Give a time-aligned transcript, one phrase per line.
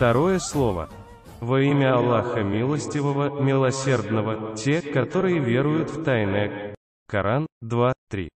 [0.00, 0.88] Второе слово.
[1.42, 6.74] Во имя Аллаха Милостивого, Милосердного, те, которые веруют в тайное.
[7.06, 8.30] Коран 2.3.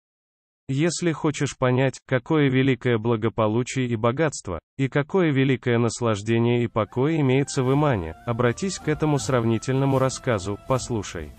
[0.67, 7.63] Если хочешь понять, какое великое благополучие и богатство, и какое великое наслаждение и покой имеется
[7.63, 11.31] в имане, обратись к этому сравнительному рассказу, послушай.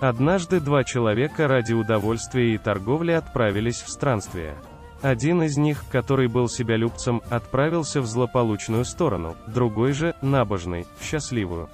[0.00, 4.56] Однажды два человека ради удовольствия и торговли отправились в странствие.
[5.02, 11.68] Один из них, который был себялюбцем, отправился в злополучную сторону, другой же, набожный, в счастливую.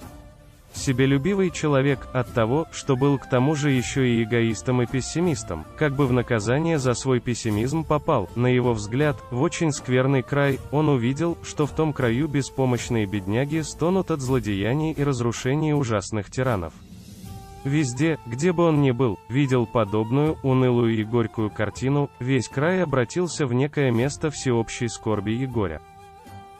[0.72, 5.94] Себелюбивый человек от того, что был к тому же еще и эгоистом и пессимистом, как
[5.94, 10.88] бы в наказание за свой пессимизм попал, на его взгляд, в очень скверный край, он
[10.88, 16.72] увидел, что в том краю беспомощные бедняги стонут от злодеяний и разрушений ужасных тиранов.
[17.68, 23.46] Везде, где бы он ни был, видел подобную, унылую и горькую картину, весь край обратился
[23.46, 25.82] в некое место всеобщей скорби и горя.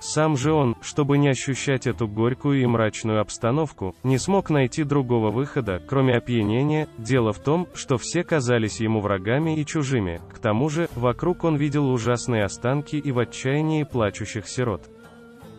[0.01, 5.31] Сам же он, чтобы не ощущать эту горькую и мрачную обстановку, не смог найти другого
[5.31, 10.69] выхода, кроме опьянения, дело в том, что все казались ему врагами и чужими, к тому
[10.69, 14.83] же, вокруг он видел ужасные останки и в отчаянии плачущих сирот.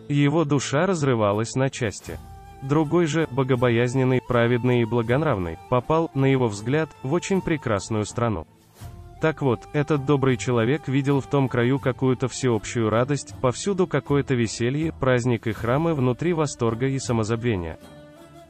[0.08, 2.20] Его душа разрывалась на части.
[2.62, 8.46] Другой же, богобоязненный, праведный и благонравный, попал, на его взгляд, в очень прекрасную страну.
[9.20, 14.92] Так вот, этот добрый человек видел в том краю какую-то всеобщую радость, повсюду какое-то веселье,
[14.92, 17.78] праздник и храмы внутри восторга и самозабвения.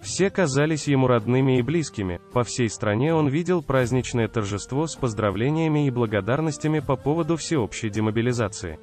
[0.00, 5.86] Все казались ему родными и близкими, по всей стране он видел праздничное торжество с поздравлениями
[5.86, 8.78] и благодарностями по поводу всеобщей демобилизации.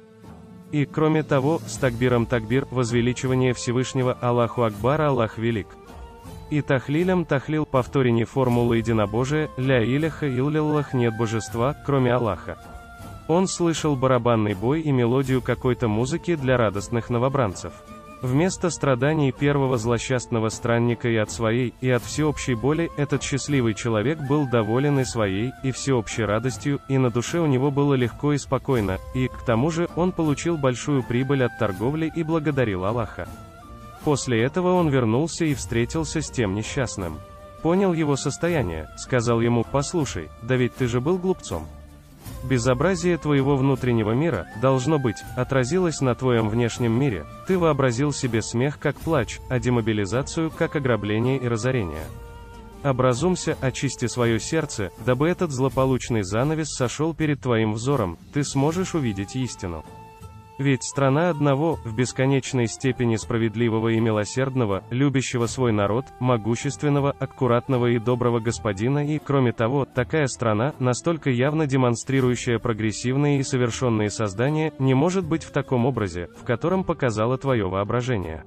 [0.70, 5.68] И, кроме того, с такбиром такбир, возвеличивание Всевышнего Аллаху Акбар Аллах Велик.
[6.50, 12.58] И тахлилем тахлил повторение формулы единобожия, ля иляха иллиллах нет божества, кроме Аллаха.
[13.28, 17.72] Он слышал барабанный бой и мелодию какой-то музыки для радостных новобранцев.
[18.20, 24.18] Вместо страданий первого злосчастного странника и от своей, и от всеобщей боли, этот счастливый человек
[24.28, 28.38] был доволен и своей, и всеобщей радостью, и на душе у него было легко и
[28.38, 33.28] спокойно, и, к тому же, он получил большую прибыль от торговли и благодарил Аллаха.
[34.02, 37.18] После этого он вернулся и встретился с тем несчастным.
[37.62, 41.68] Понял его состояние, сказал ему, послушай, да ведь ты же был глупцом.
[42.44, 48.78] Безобразие твоего внутреннего мира, должно быть, отразилось на твоем внешнем мире, ты вообразил себе смех
[48.78, 52.04] как плач, а демобилизацию как ограбление и разорение.
[52.84, 59.34] Образумся, очисти свое сердце, дабы этот злополучный занавес сошел перед твоим взором, ты сможешь увидеть
[59.34, 59.84] истину.
[60.58, 68.00] Ведь страна одного, в бесконечной степени справедливого и милосердного, любящего свой народ, могущественного, аккуратного и
[68.00, 74.94] доброго господина и, кроме того, такая страна, настолько явно демонстрирующая прогрессивные и совершенные создания, не
[74.94, 78.44] может быть в таком образе, в котором показало твое воображение.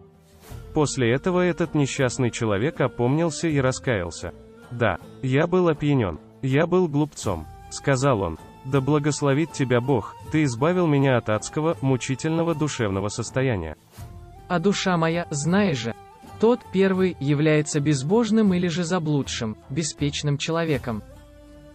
[0.73, 4.33] После этого этот несчастный человек опомнился и раскаялся.
[4.69, 6.19] «Да, я был опьянен.
[6.41, 8.37] Я был глупцом»,— сказал он.
[8.65, 13.75] Да благословит тебя Бог, ты избавил меня от адского, мучительного душевного состояния.
[14.47, 15.95] А душа моя, знаешь же,
[16.39, 21.03] тот первый является безбожным или же заблудшим, беспечным человеком.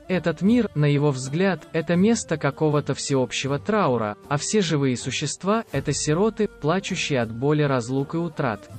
[0.09, 5.93] Этот мир, на его взгляд, это место какого-то всеобщего траура, а все живые существа– это
[5.93, 8.71] сироты, плачущие от боли разлук и утрат.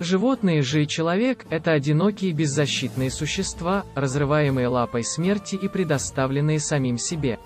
[0.00, 7.38] Животные же и человек– это одинокие беззащитные существа, разрываемые лапой смерти и предоставленные самим себе.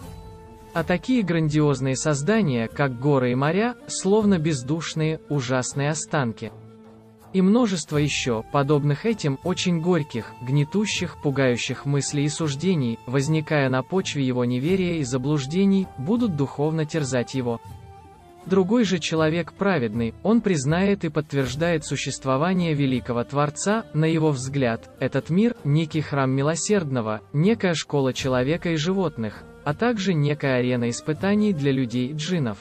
[0.72, 6.52] А такие грандиозные создания, как горы и моря, словно бездушные, ужасные останки.
[7.34, 14.26] И множество еще, подобных этим, очень горьких, гнетущих, пугающих мыслей и суждений, возникая на почве
[14.26, 17.60] его неверия и заблуждений, будут духовно терзать его.
[18.46, 25.28] Другой же человек праведный, он признает и подтверждает существование великого Творца, на его взгляд, этот
[25.28, 31.72] мир– некий храм милосердного, некая школа человека и животных, а также некая арена испытаний для
[31.72, 32.58] людей и джинов.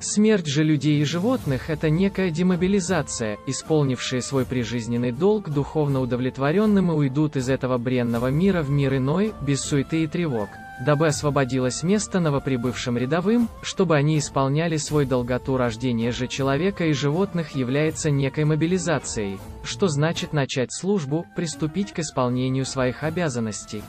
[0.00, 6.94] Смерть же людей и животных– это некая демобилизация, исполнившие свой прижизненный долг духовно удовлетворенным и
[6.94, 10.48] уйдут из этого бренного мира в мир иной, без суеты и тревог
[10.80, 17.54] дабы освободилось место новоприбывшим рядовым, чтобы они исполняли свой долготу рождения же человека и животных
[17.54, 23.82] является некой мобилизацией, что значит начать службу, приступить к исполнению своих обязанностей.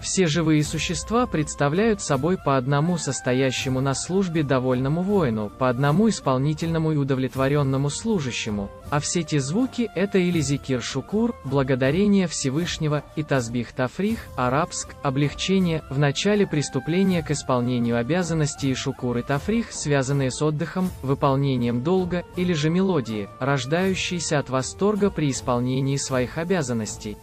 [0.00, 6.92] Все живые существа представляют собой по одному состоящему на службе довольному воину, по одному исполнительному
[6.92, 13.72] и удовлетворенному служащему, а все те звуки– это или зикир шукур, благодарение Всевышнего, и тазбих
[13.72, 20.40] тафрих, арабск, облегчение, в начале преступления к исполнению обязанностей и шукур и тафрих, связанные с
[20.40, 27.16] отдыхом, выполнением долга, или же мелодии, рождающиеся от восторга при исполнении своих обязанностей.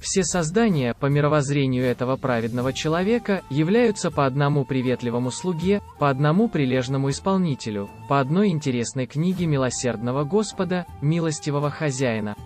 [0.00, 7.10] Все создания, по мировоззрению этого праведного человека, являются по одному приветливому слуге, по одному прилежному
[7.10, 12.36] исполнителю, по одной интересной книге милосердного Господа, милостивого хозяина.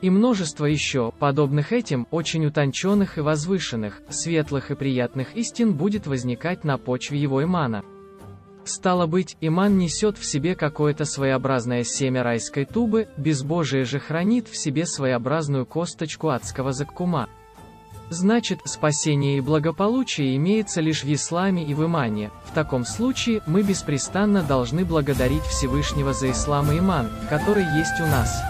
[0.00, 6.64] И множество еще, подобных этим, очень утонченных и возвышенных, светлых и приятных истин будет возникать
[6.64, 7.84] на почве его имана.
[8.72, 14.56] Стало быть, иман несет в себе какое-то своеобразное семя райской тубы, безбожие же хранит в
[14.56, 17.28] себе своеобразную косточку адского заккума.
[18.10, 22.30] Значит, спасение и благополучие имеется лишь в исламе и в имане.
[22.44, 28.06] В таком случае, мы беспрестанно должны благодарить Всевышнего за ислам и иман, который есть у
[28.06, 28.40] нас.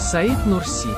[0.00, 0.90] Саид Нурси